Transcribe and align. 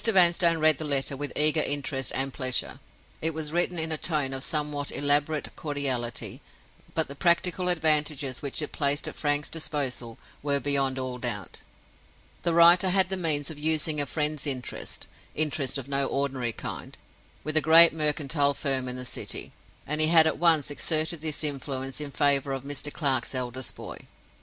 Vanstone 0.03 0.57
read 0.57 0.79
the 0.79 0.83
letter 0.83 1.15
with 1.15 1.31
eager 1.35 1.61
interest 1.61 2.11
and 2.15 2.33
pleasure. 2.33 2.79
It 3.21 3.35
was 3.35 3.51
written 3.51 3.77
in 3.77 3.91
a 3.91 3.99
tone 3.99 4.33
of 4.33 4.43
somewhat 4.43 4.91
elaborate 4.91 5.55
cordiality; 5.55 6.41
but 6.95 7.07
the 7.07 7.13
practical 7.13 7.69
advantages 7.69 8.41
which 8.41 8.63
it 8.63 8.71
placed 8.71 9.07
at 9.07 9.15
Frank's 9.15 9.47
disposal 9.51 10.17
were 10.41 10.59
beyond 10.59 10.97
all 10.97 11.19
doubt. 11.19 11.61
The 12.41 12.55
writer 12.55 12.89
had 12.89 13.09
the 13.09 13.15
means 13.15 13.51
of 13.51 13.59
using 13.59 14.01
a 14.01 14.07
friend's 14.07 14.47
interest—interest 14.47 15.77
of 15.77 15.87
no 15.87 16.07
ordinary 16.07 16.53
kind—with 16.53 17.55
a 17.55 17.61
great 17.61 17.93
Mercantile 17.93 18.55
Firm 18.55 18.87
in 18.87 18.95
the 18.95 19.05
City; 19.05 19.51
and 19.85 20.01
he 20.01 20.07
had 20.07 20.25
at 20.25 20.39
once 20.39 20.71
exerted 20.71 21.21
this 21.21 21.43
influence 21.43 22.01
in 22.01 22.09
favor 22.09 22.53
of 22.53 22.63
Mr. 22.63 22.91
Clare's 22.91 23.35
eldest 23.35 23.75
boy. 23.75 23.99